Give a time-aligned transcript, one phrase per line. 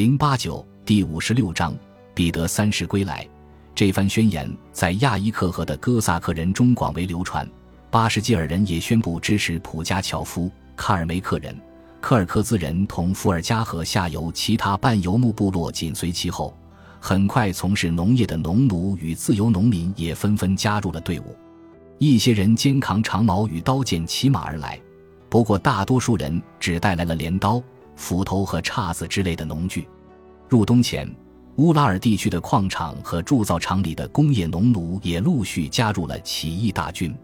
[0.00, 1.76] 零八九第五十六章，
[2.14, 3.28] 彼得三世归来。
[3.74, 7.46] 这番宣言在亚伊克河的哥萨克人中广为流传。
[7.90, 10.50] 巴什基尔人也宣布支持普加乔夫。
[10.74, 11.54] 卡尔梅克人、
[12.00, 16.56] 科尔克兹人同伏尔加河下游其他半游牧部落紧随其后。
[16.98, 21.36] 很快，从事农业的农奴与自由农民也纷纷加入了队伍。
[21.98, 24.80] 一些人肩扛长矛与刀剑骑马而来，
[25.28, 27.62] 不过大多数人只带来了镰刀。
[28.00, 29.86] 斧头和叉子之类的农具。
[30.48, 31.08] 入冬前，
[31.56, 37.14] 乌拉尔地区的矿场和铸造厂里的工业农奴也陆续加入了起义大军。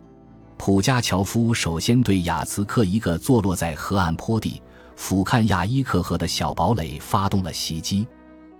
[0.59, 4.61] 普加乔夫首先对雅茨克一个坐落在河岸坡地、
[4.95, 8.07] 俯瞰亚伊克河的小堡垒发动了袭击。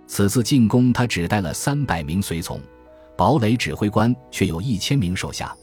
[0.07, 2.59] 此次进攻，他只带了三百名随从，
[3.15, 5.55] 堡垒指挥官却有一千名手下，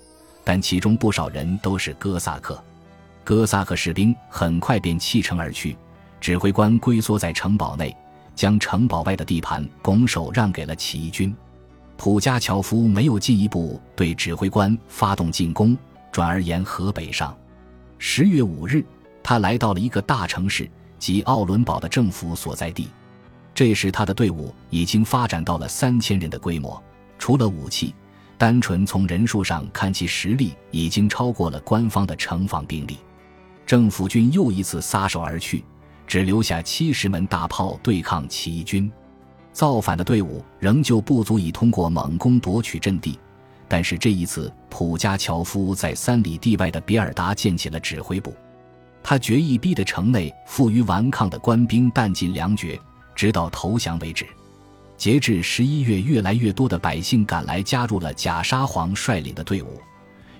[0.44, 2.62] 但其中不少人都是哥萨克。
[3.24, 5.76] 哥萨克士兵很快便弃城而去。
[6.24, 7.94] 指挥官龟缩在城堡内，
[8.34, 11.36] 将城堡外的地盘拱手让给了起义军。
[11.98, 15.76] 普加乔夫没有进一步对指挥官发动进攻，
[16.10, 17.36] 转而沿河北上。
[17.98, 18.82] 十月五日，
[19.22, 20.66] 他来到了一个大城市，
[20.98, 22.88] 即奥伦堡的政府所在地。
[23.54, 26.82] 这时，他的队伍已经发展到了三千人的规模。
[27.18, 27.94] 除了武器，
[28.38, 32.96] 单纯从人数上看，其实力已经超过了官方的城防兵力。
[33.66, 35.62] 政府军又一次撒手而去。
[36.06, 38.90] 只留下七十门大炮对抗起义军，
[39.52, 43.18] 造反的队伍仍旧不足以通过猛攻夺取阵地。
[43.66, 48.34] 但是这一次，普加乔夫在三里地外的比尔达建起了指挥部。
[49.02, 52.78] 他决意逼得城内负隅顽抗的官兵弹尽粮绝，
[53.14, 54.26] 直到投降为止。
[54.96, 59.80] 截至十一月，越来越多的百姓赶来，加入了假沙皇率领的队伍。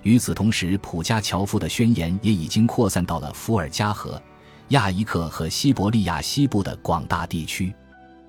[0.03, 4.21] 与此同时，普加乔夫的宣言也已经扩散到了伏尔加河。
[4.69, 7.75] 亚伊克和西伯利亚西部的广大地区，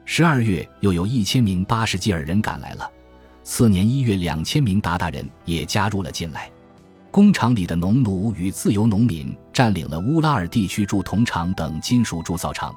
[0.04, 2.90] 十二月又有一千名巴什基尔人赶来了。
[3.44, 6.52] 次年一月，两千名鞑靼人也加入了进来。
[7.10, 12.76] 工厂里的农奴与自由农民占领了乌拉尔地区铸铜厂等金属铸造厂，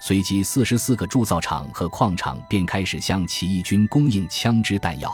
[0.00, 5.12] 随即四十四个铸造厂和矿场便开始向起义军供应枪支弹药。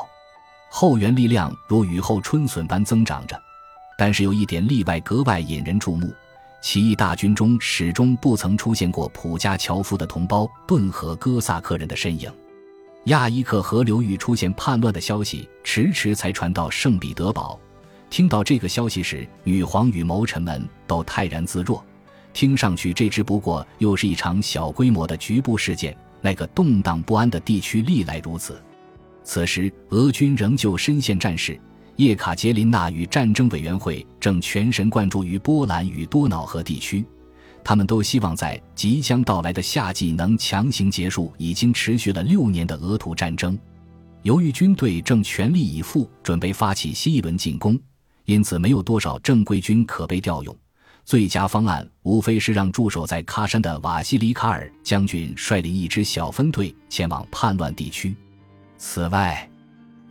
[0.68, 3.40] 后援力量如雨后春笋般增长着，
[3.96, 6.12] 但是有一点例外格外引人注目。
[6.66, 12.28] 起义大军中始终不曾出现过普加乔夫的同胞顿河哥萨克人的身影。
[13.04, 17.56] 亚伊克河流域出现叛乱的消息，迟迟才传到圣彼得堡。
[18.10, 21.80] 听到这个消息时，女皇与谋臣们都泰然自若。
[22.32, 25.96] 听上去，这只不过又是一场小规模的局部事件。
[26.20, 28.60] 那个动荡不安的地区历来如此。
[29.22, 31.56] 此时，俄军仍旧深陷战事。
[31.96, 37.04] 叶卡捷琳娜与战争委员会正全神贯注于波兰与多瑙河地区，
[37.64, 43.58] 他们都希望在即将到来的夏季能强行结束已经持续了六年的俄土战争。
[44.22, 47.78] 由于军队正全力以赴准备发起新一轮进攻，
[48.26, 50.54] 因此没有多少正规军可被调用。
[51.04, 58.14] 最佳方案无非是让驻守在喀山的瓦西里卡尔将军率领一支小分队前往叛乱地区。
[58.76, 59.48] 此外，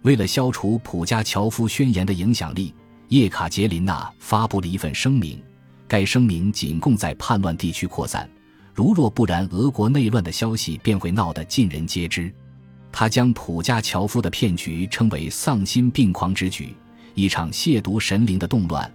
[0.05, 2.71] 为了消除普加乔夫宣言的影响力，
[3.07, 5.41] 叶卡捷琳娜发布了一份声明。
[5.88, 8.29] 该声明仅供在叛乱地区扩散，
[8.71, 12.31] 如若不然，俄国内乱的消息便会闹得尽人皆知。
[12.91, 16.75] 他将普加乔夫的骗局称为丧心病狂之举，
[17.16, 18.89] 一场亵渎神灵的动乱，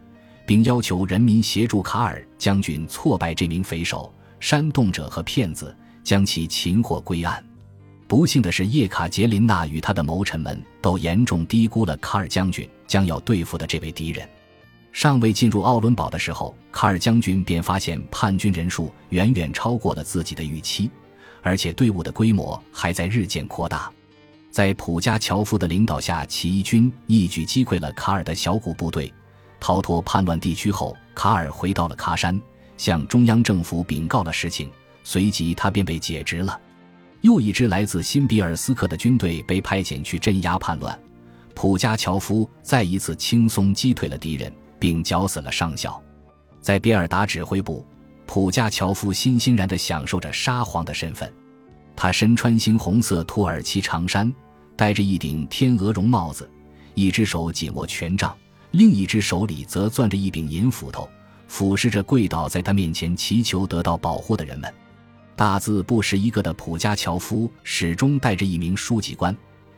[0.47, 7.45] 并要求人民协助卡尔将军挫败这名匪首、煽动者和骗子，将其擒获归案。
[8.11, 14.29] 不幸的是，叶卡捷琳娜与他的谋臣们都严重低估了卡尔将军将要对付的这位敌人。
[14.91, 20.91] 尚未进入奥伦堡的时候，卡尔将军便发现叛军人数远远超过了自己的预期，
[21.41, 23.89] 而且队伍的规模还在日渐扩大。
[24.51, 29.15] 在普加乔夫的领导下，起义军一举击溃了卡尔的小股部队。
[29.61, 32.43] 逃脱叛乱地区后，卡尔回到了喀山，
[32.77, 34.69] 向中央政府禀告了实情，
[35.05, 36.61] 随即他便被解职了。
[37.23, 40.99] 又一支来自新比尔斯克的军队被派遣去镇压叛乱，
[41.55, 46.03] 普加乔夫再一次轻松击退了敌人，并绞死了上校。
[46.61, 47.87] 在比尔达指挥部，
[48.27, 51.31] 普加乔夫欣欣然地享受着沙皇的身份。
[51.95, 54.33] 他身穿猩红色土耳其长衫，
[54.75, 56.49] 戴着一顶天鹅绒帽子，
[56.95, 58.35] 一只手紧握权杖，
[58.71, 61.07] 另一只手里则攥着一柄银斧头，
[61.49, 64.73] 俯视着跪倒在他面前祈求得到保护的人们。
[65.41, 69.35] 大字不识一个的普加乔夫始终带着一名书记官，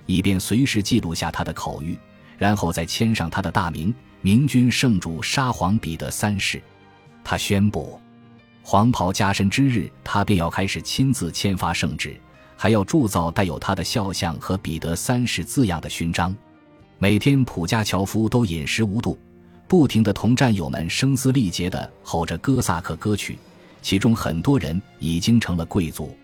[0.06, 1.96] 以便随时记录下他的口谕，
[2.36, 6.60] 然后再签上他的大名“明君圣主沙皇彼得三世”。
[7.22, 8.00] 他宣布，
[8.64, 12.20] 黄袍加身之日，他便要开始亲自签发圣旨，
[12.56, 16.34] 还要铸造带有他的肖像和彼得三世字样的勋章。
[16.98, 19.16] 每天，普加乔夫都饮食无度，
[19.68, 23.38] 不停地同战友们声嘶力竭地吼着哥萨克歌曲，
[23.82, 26.16] 其中很多人已经成了贵族。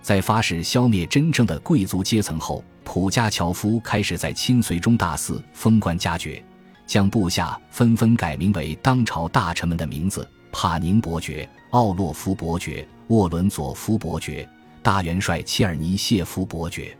[0.00, 6.42] 在发誓消灭真正的贵族阶层后，普加乔夫开始在亲随中大肆封官加爵，
[6.86, 14.48] 将部下纷纷改名为当朝大臣们的名字：帕宁伯爵、奥洛夫伯爵、沃伦佐夫伯爵。
[14.80, 16.96] 大元帅切尔尼谢夫伯爵，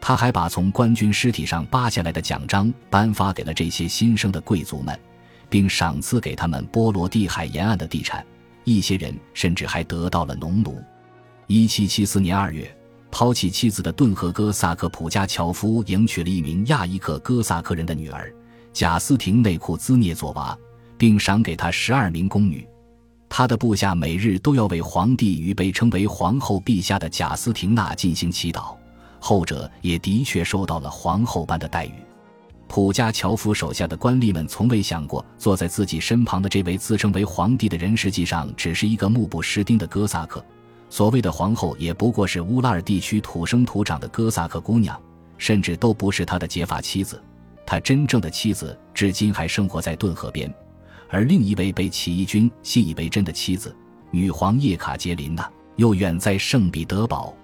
[0.00, 4.98] 他还把从官军尸体上扒下来的奖章颁发给了这些新生的贵族们，
[5.48, 8.22] 并赏赐给他们波罗的海沿岸的地产。
[8.64, 10.82] 一些人甚至还得到了农奴。
[11.46, 12.74] 一七七四年二月，
[13.10, 18.32] 抛弃妻子的顿河哥萨克普加乔夫迎娶了一名亚伊克哥萨克人的女儿
[18.72, 20.56] 贾斯廷内库兹涅佐娃，
[20.96, 22.66] 并赏给他十二名宫女。
[23.28, 28.74] 他的部下每日都要为皇帝与被称为皇后陛下的贾斯廷娜进行祈祷，
[29.18, 31.92] 后者也的确受到了皇后般的待遇。
[32.72, 40.42] 普加乔夫手下的官吏们从未想过，坐在自己身旁的这位自称为皇帝的人，实际上只是一个目不识丁的哥萨克。
[40.88, 44.98] 所谓的皇后，也不过是乌拉尔地区土生土长的哥萨克姑娘，
[45.36, 47.22] 甚至都不是他的结发妻子。
[47.66, 50.50] 他真正的妻子至今还生活在顿河边。
[51.10, 53.76] 而另一位被起义军信以为真的妻子，
[54.10, 55.46] 女皇叶卡捷琳娜，
[55.76, 57.36] 又远在圣彼得堡。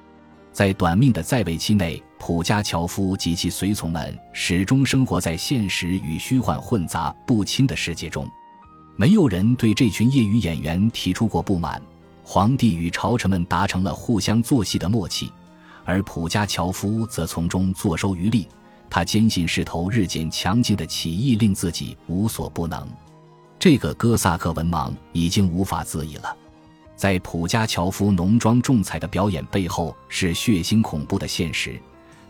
[0.58, 8.28] 在短命的在位期内，普加乔夫及其随从们始终生活在现实与虚幻混杂不清的世界中。
[8.96, 11.80] 没有人对这群业余演员提出过不满。
[12.24, 15.32] 皇帝与朝臣们达成了互相作戏的默契，
[15.84, 18.48] 而普加乔夫则从中坐收渔利。
[18.90, 22.84] 他坚信势头日渐强劲的起义令自己无所不能。
[23.60, 26.36] 这个哥萨克文盲已经无法自已了。
[26.98, 31.80] 在普加乔夫浓妆重彩的表演背后，是血腥恐怖的现实。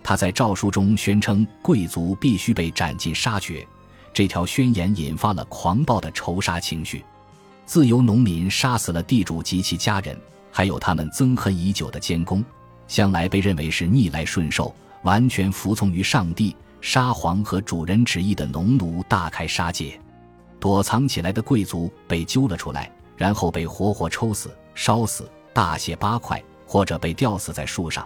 [0.03, 3.67] 他在诏书中宣称，贵族必须被斩尽杀绝。
[4.13, 7.03] 这条宣言引发了狂暴的仇杀情绪。
[7.65, 10.15] 自由农民杀死了地主及其家人，
[10.53, 12.45] 还有他们憎恨已久的监工，
[12.87, 19.99] 向来被认为是逆来顺受、完全服从于上帝、沙皇和主人旨意的农奴大开杀戒。
[20.61, 28.05] 躲藏起来的贵族被揪了出来，然后被活活抽死、烧死、大卸八块，或者被吊死在树上；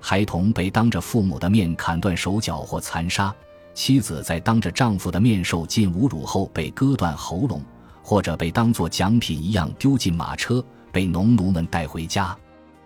[0.00, 3.34] 孩童被当着父母的面砍断手脚或残杀；
[3.74, 7.60] 妻子在当着丈夫的面受尽侮辱后被割断喉咙，
[8.00, 12.34] 或者被当作奖品一样丢进马车，被农奴们带回家。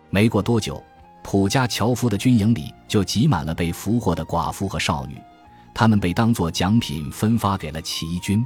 [0.09, 0.83] 没过多久，
[1.23, 5.21] 普加乔夫的军营里就挤满了被俘获的寡妇和少女，
[5.75, 8.43] 他们被当作奖品分发给了起义军。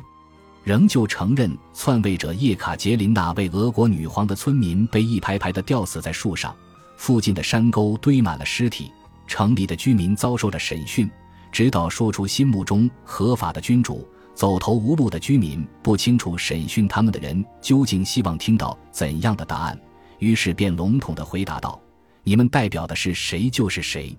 [0.65, 6.55] 仍旧承认篡位者叶卡捷琳娜为俄国女皇的村民被一排排地吊死在树上，
[6.97, 8.93] 附近的山沟堆满了尸体，
[9.27, 11.11] 城里的居民遭受着审讯，
[11.51, 14.07] 直到说出心目中合法的君主。
[14.35, 19.79] 走投无路的居民不清楚审讯他们的人究竟希望听到怎样的答案，
[20.21, 21.79] 于是便笼统地回答道
[22.25, 24.17] ：“你们代表的是谁就是谁。”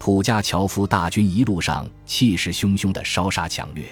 [0.00, 3.84] 普加乔夫大军一路上气势汹汹地烧杀抢掠。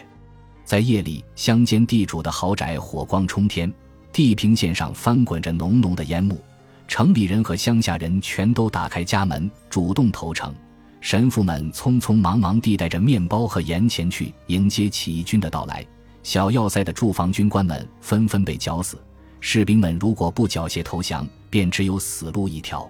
[0.71, 3.75] 在夜里，乡间地主的豪宅火光冲天，
[4.13, 6.41] 地平线上翻滚着浓浓的烟幕。
[6.87, 10.55] 城里人和乡下人全都打开家门，主动投诚。
[11.01, 15.85] 神父们匆匆忙忙地带着面包和盐前去迎接起义军的到来。
[16.23, 18.97] 小要塞的驻防军官们纷纷被绞死。
[19.41, 22.89] 士兵们如果不缴械投降，便只有死路一条。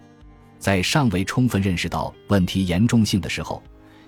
[0.58, 3.62] 在尚未充分认识到问题严重性的时候。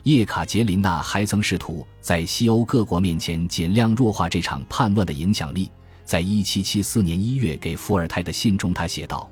[0.04, 5.71] 叶卡捷琳娜还曾试图在西欧各国面前尽量弱化这场叛乱的影响力。
[6.04, 9.30] 在1774年1月给伏尔泰的信中，他写道：“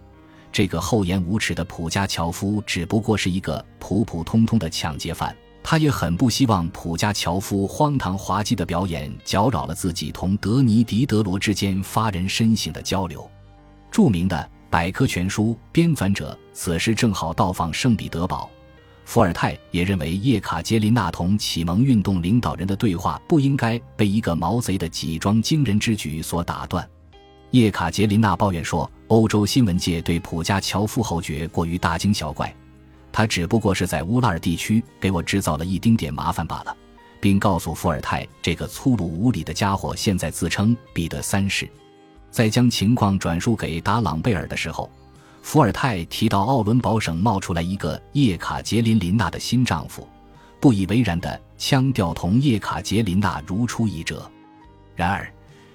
[0.53, 13.29] 这个厚颜无耻的普加乔夫只不过是一个普普通通的抢劫犯。”他也很不希望普加乔夫荒唐滑稽的表演搅扰了自己同德尼迪德罗之间发人深省的交流。
[13.91, 18.49] 著名的百科全书编纂者此时正好到访圣彼得堡。
[19.11, 26.89] 伏尔泰也认为，叶卡捷琳娜同启蒙运动领导人的对话不应该被一个毛贼的几桩惊人之举所打断。
[27.51, 32.55] 叶卡捷琳娜抱怨说：“欧洲新闻界对普加乔夫侯爵过于大惊小怪，
[33.11, 36.77] 他只不过是在乌拉尔地区给我制造了一丁点麻烦罢了。”
[37.21, 41.69] 并告诉伏尔泰，这个粗鲁无礼的家伙现在自称彼得三世。
[42.31, 44.89] 在将情况转述给达朗贝尔的时候。
[45.43, 50.07] 伏尔泰提到奥伦堡省冒出来一个叶卡捷琳琳娜的新丈夫，
[50.61, 54.31] 不以为然的腔调同叶卡捷琳娜如出一辙。
[54.95, 55.33] 然而，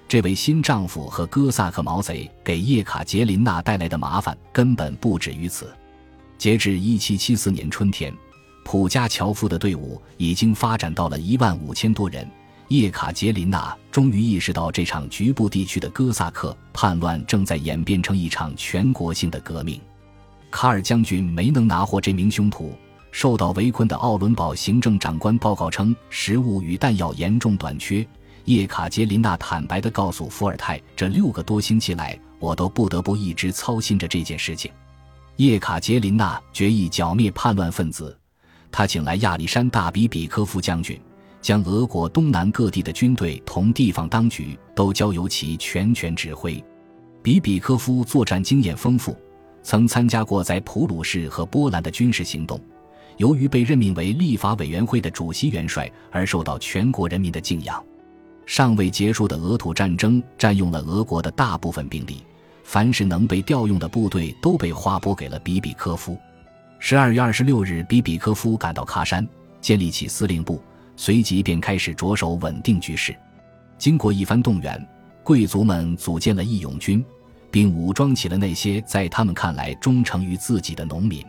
[0.08, 5.74] 这位新丈夫和哥萨克毛贼给叶卡捷琳娜带来的麻烦根本不止于此。
[6.38, 8.14] 截至1774年春天，
[8.64, 12.28] 普加乔夫的队伍已经发展到了一万五千多人。
[12.68, 19.80] 叶卡捷琳娜终于意识到，这场局部地区的哥萨克叛乱正在演变成一场全国性的革命。
[20.50, 22.76] 卡尔将军没能拿获这名凶徒，
[23.12, 28.06] 受到围困的奥伦堡行政长官报告称，食物与弹药严重短缺。
[28.46, 34.70] 叶卡捷琳娜坦白地告诉伏尔泰：“这六个多星期来，我都不得不一直操心着这件事情。”
[35.36, 38.16] 叶卡捷琳娜决意剿灭叛乱分子，
[38.72, 40.98] 他请来亚历山大·比比科夫将军。
[41.46, 46.60] 将俄国东南各地的军队同地方当局都交由其全权指挥。
[47.22, 49.16] 比比科夫作战经验丰富，
[49.62, 52.60] 曾参加过在普鲁士和波兰的军事行动。
[53.18, 57.80] 由于被任命为立法委员会的主席元帅，而受到全国人民的敬仰。
[58.44, 62.24] 尚未结束的俄土战争占用了俄国的大部分兵力，
[62.64, 66.18] 凡是能被调用的部队都被划拨给了比比科夫。
[66.80, 69.24] 十二月二十六日，比比科夫赶到喀山，
[69.60, 70.60] 建立起司令部。
[70.96, 73.14] 随即便开始着手稳定局势。
[73.78, 74.84] 经过一番动员，
[75.22, 77.04] 贵族们组建了义勇军，
[77.50, 81.24] 并武装起了那些在他们看来忠诚于自己的农民。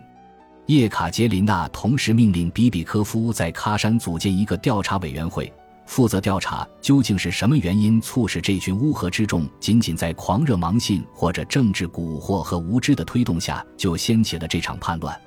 [0.67, 5.51] 叶卡捷琳娜同时命令比比科夫在喀山组建一个调查委员会，
[5.85, 15.17] 负责调查究竟是什么原因促使这群乌合之众仅仅在狂热盲信或者政治蛊惑和无知的推动下就掀起了这场叛乱。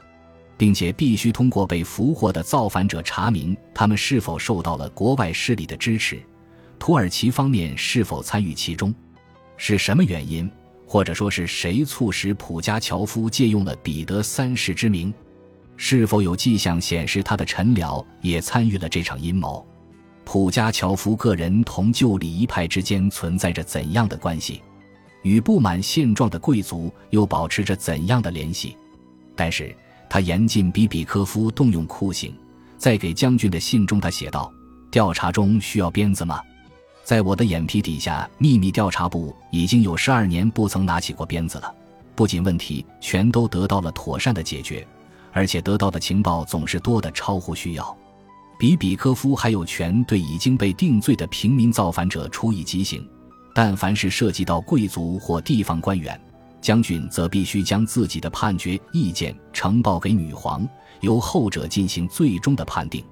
[0.60, 6.20] 并且必须通过被俘获的造反者查明他们是否受到了国外势力的支持，
[6.78, 8.94] 土耳其方面是否参与其中，
[9.56, 10.50] 是什么原因，
[10.86, 15.14] 或者说是谁促使普加乔夫借用了彼得三世之名，
[15.78, 19.66] 是否有迹象显示他的臣僚也参与了这场阴谋？
[20.26, 24.60] 普加乔夫个人同旧礼仪派之间存在着怎样的关系？
[25.22, 28.76] 与不满现状的贵族又保持着怎样的联系？
[29.34, 29.74] 但是。
[30.10, 32.34] 他严禁比比科夫动用酷刑，
[32.76, 34.52] 在给将军的信中，他写道
[34.90, 36.42] ：“调查中需要鞭子吗？
[37.04, 41.72] 在我的眼皮底下，秘密调查部已经有十二年不曾拿起过鞭子了。
[42.16, 44.84] 不仅问题全都得到了妥善的解决，
[45.32, 47.96] 而且得到的情报总是多的超乎需要。
[48.58, 53.08] 比比科夫还有权对已经被定罪的平民造反者处以极刑，
[53.54, 56.20] 但凡是涉及到贵族或地方官员。”
[56.60, 60.68] 将军则必须将自己的判决意见呈报给女皇，
[61.00, 63.04] 由后者进行最终的判定。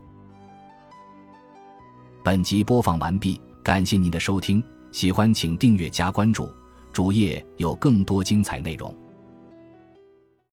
[2.23, 4.63] 本集播放完毕，感谢您的收听，
[4.93, 6.51] 喜欢请订阅加关注，
[6.93, 8.95] 主页有更多精彩内容。